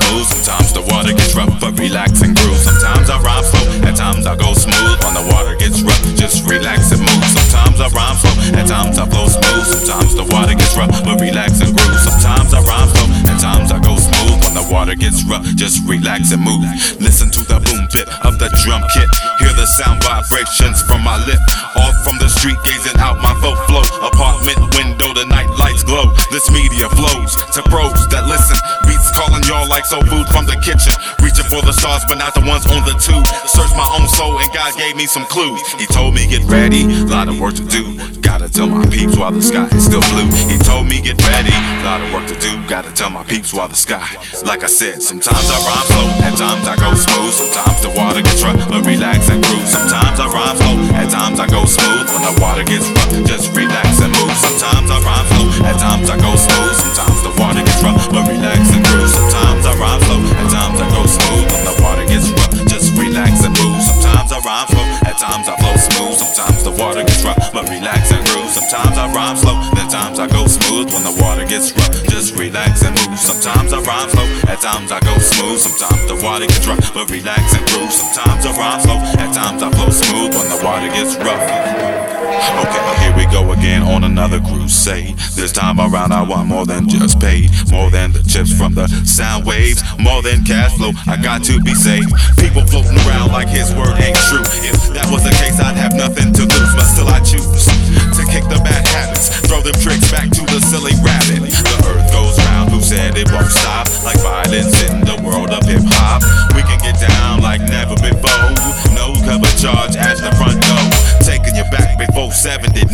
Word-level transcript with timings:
smooth. 0.00 0.26
Sometimes 0.26 0.72
the 0.72 0.82
water 0.88 1.12
gets 1.12 1.34
rough, 1.36 1.52
but 1.60 1.78
relax 1.78 2.22
and 2.22 2.36
groove. 2.36 2.58
Sometimes 2.58 3.10
I 3.10 3.20
rhyme 3.20 3.44
slow, 3.44 3.88
at 3.88 3.94
times 3.96 4.26
I 4.26 4.34
go 4.36 4.54
smooth. 4.54 4.96
When 5.04 5.14
the 5.14 5.24
water 5.32 5.54
gets 5.56 5.82
rough, 5.82 6.02
just 6.16 6.48
relax 6.48 6.92
and 6.92 7.00
move. 7.04 7.24
Sometimes 7.36 7.80
I 7.80 7.88
rhyme 7.92 8.16
slow, 8.16 8.34
at 8.56 8.66
times 8.66 8.96
I 8.98 9.06
flow 9.06 9.28
smooth. 9.28 9.66
Sometimes 9.66 10.12
the 10.16 10.26
water 10.32 10.54
gets 10.54 10.76
rough, 10.76 10.92
but 11.04 11.20
relax 11.20 11.60
and 11.60 11.72
groove. 11.76 12.00
Sometimes 12.00 12.54
I 12.54 12.60
rhyme 12.64 12.88
slow, 12.88 13.08
at 13.30 13.38
times 13.40 13.68
I 13.72 13.78
go 13.80 13.96
smooth. 13.96 14.36
When 14.44 14.54
the 14.54 14.66
water 14.70 14.94
gets 14.94 15.22
rough, 15.24 15.44
just 15.54 15.84
relax 15.86 16.32
and 16.32 16.42
move. 16.42 16.64
Listen 17.00 17.30
to 17.30 17.42
the 17.44 17.58
boom 17.60 17.90
bit 17.92 18.08
of 18.24 18.38
the 18.38 18.48
drum 18.62 18.82
kit. 18.94 19.08
Hear 19.42 19.52
the 19.54 19.66
sound 19.66 20.02
vibrations 20.04 20.82
from 20.86 21.02
my 21.02 21.18
lip. 21.26 21.40
Off 21.76 21.96
from 22.04 22.18
the 22.18 22.28
street, 22.28 22.56
gazing 22.64 22.98
out 23.00 23.18
my 23.22 23.34
flow 23.42 23.54
flow. 23.66 23.84
Apartment 24.04 24.58
window, 24.76 25.12
the 25.12 25.26
night 25.26 25.50
lights 25.58 25.82
glow. 25.82 26.12
This 26.30 26.46
media 26.50 26.88
flows 26.90 27.36
to 27.54 27.62
pros 27.68 28.06
that 28.14 28.26
listen 28.26 28.59
Soul 29.84 30.04
food 30.06 30.28
from 30.28 30.46
the 30.46 30.54
kitchen. 30.62 30.92
Reaching 31.18 31.48
for 31.50 31.62
the 31.62 31.72
stars, 31.72 32.04
but 32.06 32.18
not 32.18 32.34
the 32.34 32.44
ones 32.46 32.62
on 32.66 32.84
the 32.84 32.94
tube. 33.00 33.26
Search 33.48 33.72
my 33.74 33.88
own 33.96 34.06
soul, 34.06 34.38
and 34.38 34.46
God 34.52 34.76
gave 34.76 34.94
me 34.94 35.06
some 35.06 35.24
clues. 35.26 35.58
He 35.80 35.86
told 35.86 36.14
me 36.14 36.28
get 36.28 36.44
ready, 36.44 36.84
lot 37.08 37.26
of 37.26 37.40
work 37.40 37.54
to 37.54 37.64
do. 37.64 37.96
Gotta 38.20 38.48
tell 38.48 38.68
my 38.68 38.84
peeps 38.86 39.16
while 39.16 39.32
the 39.32 39.42
sky 39.42 39.66
is 39.72 39.86
still 39.88 40.04
blue. 40.12 40.28
He 40.46 40.58
told 40.62 40.86
me 40.86 41.00
get 41.00 41.18
ready, 41.26 41.50
lot 41.82 42.04
of 42.04 42.12
work 42.12 42.28
to 42.28 42.38
do. 42.38 42.52
Gotta 42.68 42.92
tell 42.92 43.10
my 43.10 43.24
peeps 43.24 43.54
while 43.54 43.66
the 43.66 43.74
sky. 43.74 44.06
Like 44.44 44.62
I 44.62 44.70
said, 44.70 45.02
sometimes 45.02 45.48
I 45.48 45.58
rhyme 45.64 45.86
slow, 45.88 46.06
at 46.28 46.34
times 46.36 46.68
I 46.68 46.76
go 46.76 46.94
smooth. 46.94 47.32
Sometimes 47.32 47.80
the 47.80 47.90
water 47.96 48.22
gets 48.22 48.44
rough, 48.44 48.60
but 48.68 48.84
relax 48.86 49.30
and 49.30 49.42
cruise. 49.42 49.72
Sometimes 49.72 50.20
I 50.20 50.26
rhyme 50.28 50.56
slow, 50.60 50.76
at 50.94 51.08
times 51.10 51.40
I 51.40 51.48
go 51.48 51.64
smooth. 51.64 52.06
When 52.12 52.22
the 52.28 52.34
water 52.38 52.62
gets 52.62 52.84
rough, 52.84 52.99
rhyme 64.50 64.66
slow, 64.66 64.82
at 65.06 65.16
times 65.16 65.46
I 65.46 65.54
flow 65.62 65.76
smooth. 65.78 66.18
Sometimes 66.18 66.64
the 66.64 66.74
water 66.82 67.02
gets 67.04 67.22
rough, 67.22 67.52
but 67.52 67.70
relax 67.70 68.10
and 68.10 68.26
cruise. 68.26 68.54
Sometimes 68.58 68.98
I 68.98 69.06
rhyme 69.14 69.36
slow, 69.36 69.54
When 70.80 71.04
the 71.04 71.12
water 71.20 71.44
gets 71.44 71.76
rough, 71.76 71.92
just 72.08 72.34
relax 72.40 72.82
and 72.82 72.96
move. 72.96 73.18
Sometimes 73.18 73.74
I 73.74 73.84
rhyme 73.84 74.08
slow, 74.08 74.24
at 74.48 74.64
times 74.64 74.90
I 74.90 74.98
go 75.00 75.12
smooth. 75.20 75.60
Sometimes 75.60 76.08
the 76.08 76.16
water 76.24 76.46
gets 76.46 76.66
rough, 76.66 76.94
but 76.94 77.10
relax 77.10 77.52
and 77.52 77.68
cruise. 77.68 78.00
Sometimes 78.00 78.48
I 78.48 78.56
rhyme 78.56 78.80
slow, 78.80 78.96
at 79.20 79.28
times 79.36 79.62
I 79.62 79.68
flow 79.76 79.92
smooth. 79.92 80.32
When 80.32 80.48
the 80.48 80.56
water 80.64 80.88
gets 80.88 81.20
rough. 81.20 81.44
Okay, 82.40 82.82
here 83.04 83.12
we 83.12 83.28
go 83.28 83.52
again 83.52 83.82
on 83.82 84.04
another 84.04 84.40
crusade. 84.40 85.18
This 85.36 85.52
time 85.52 85.78
around, 85.78 86.12
I 86.12 86.22
want 86.22 86.48
more 86.48 86.64
than 86.64 86.88
just 86.88 87.20
paid, 87.20 87.52
more 87.70 87.90
than 87.90 88.12
the 88.12 88.24
chips 88.24 88.50
from 88.50 88.74
the 88.74 88.88
sound 89.04 89.44
waves, 89.44 89.84
more 90.00 90.22
than 90.22 90.44
cash 90.44 90.72
flow. 90.80 90.92
I 91.06 91.20
got 91.20 91.44
to 91.44 91.60
be 91.60 91.74
safe. 91.74 92.08
People 92.40 92.64
floating 92.64 92.96
around 93.04 93.32
like 93.32 93.48
his 93.48 93.68
word 93.76 94.00
ain't 94.00 94.16
true. 94.32 94.48
If 94.64 94.80
that 94.96 95.12
was 95.12 95.28
the 95.28 95.34
case, 95.36 95.60
I'd 95.60 95.76
have 95.76 95.92
nothing 95.92 96.32
to 96.32 96.42
lose, 96.48 96.72
but 96.72 96.88
still 96.88 97.08
I 97.08 97.20
choose 97.20 97.68
to 98.16 98.22
kick 98.32 98.44
the 98.48 98.60
bad 98.64 98.86
habits, 98.88 99.28
throw 99.46 99.60
them 99.60 99.76
tricks 99.80 100.09
it 103.20 103.30
won't 103.32 103.52
stop? 103.52 103.86
Like 104.02 104.18
violence 104.24 104.80
in 104.88 105.04
the 105.04 105.20
world 105.20 105.52
of 105.52 105.62
hip 105.68 105.84
hop, 106.00 106.24
we 106.56 106.64
can 106.64 106.80
get 106.80 106.96
down 106.96 107.44
like 107.44 107.60
never 107.68 107.94
before. 108.00 108.48
No 108.96 109.12
cover 109.28 109.50
charge 109.60 109.94
at 109.96 110.16
the 110.16 110.32
front 110.40 110.56
door, 110.64 110.84
taking 111.20 111.54
you 111.54 111.64
back 111.68 112.00
before 112.00 112.32
79, 112.32 112.88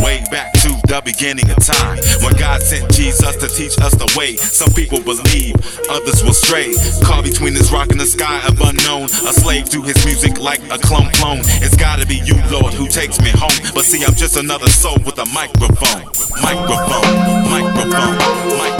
way 0.00 0.24
back 0.32 0.52
to 0.64 0.72
the 0.88 1.04
beginning 1.04 1.44
of 1.52 1.60
time 1.60 2.00
when 2.24 2.32
God 2.40 2.62
sent 2.62 2.90
Jesus 2.92 3.36
to 3.36 3.48
teach 3.52 3.76
us 3.84 3.92
the 3.94 4.08
way. 4.16 4.36
Some 4.36 4.72
people 4.72 5.00
believe, 5.04 5.54
others 5.92 6.24
will 6.24 6.36
stray. 6.36 6.72
Caught 7.04 7.24
between 7.24 7.52
this 7.52 7.70
rock 7.70 7.92
and 7.92 8.00
the 8.00 8.08
sky 8.08 8.40
of 8.48 8.56
unknown, 8.64 9.12
a 9.28 9.32
slave 9.36 9.68
to 9.76 9.82
his 9.82 10.00
music 10.08 10.40
like 10.40 10.64
a 10.72 10.78
clone 10.80 11.12
clone. 11.20 11.44
It's 11.60 11.76
gotta 11.76 12.06
be 12.06 12.16
you, 12.24 12.40
Lord, 12.48 12.72
who 12.72 12.88
takes 12.88 13.20
me 13.20 13.30
home. 13.36 13.56
But 13.76 13.84
see, 13.84 14.04
I'm 14.04 14.16
just 14.16 14.36
another 14.36 14.68
soul 14.68 14.96
with 15.04 15.18
a 15.18 15.28
microphone, 15.36 16.08
microphone, 16.40 17.04
microphone, 17.52 17.52
microphone, 17.52 18.16
microphone. 18.56 18.79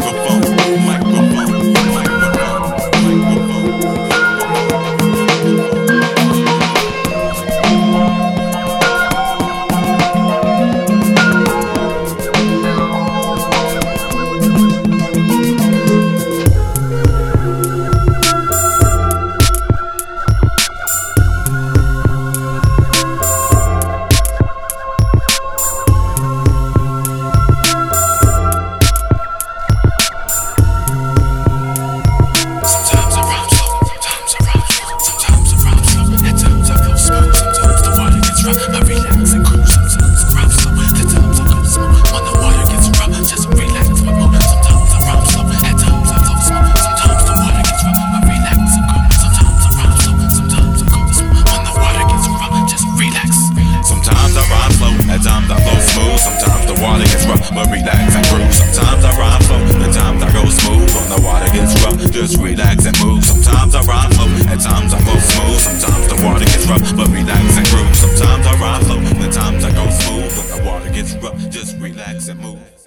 Just 62.20 62.36
relax 62.38 62.84
and 62.84 62.98
move. 63.02 63.24
Sometimes 63.24 63.74
I 63.74 63.82
rhyme 63.84 64.12
slow, 64.12 64.26
at 64.52 64.60
times 64.60 64.92
I 64.92 65.00
flow 65.00 65.18
smooth. 65.18 65.80
Sometimes 65.80 66.08
the 66.08 66.26
water 66.26 66.44
gets 66.44 66.66
rough, 66.68 66.96
but 66.96 67.08
relax 67.08 67.56
and 67.56 67.66
groove. 67.68 67.96
Sometimes 67.96 68.46
I 68.46 68.60
rhyme 68.60 68.82
slow, 68.84 69.24
at 69.24 69.32
times 69.32 69.64
I 69.64 69.72
go 69.72 69.88
smooth. 69.88 70.36
When 70.36 70.64
the 70.64 70.70
water 70.70 70.90
gets 70.90 71.14
rough, 71.14 71.48
just 71.48 71.78
relax 71.78 72.28
and 72.28 72.40
move. 72.40 72.79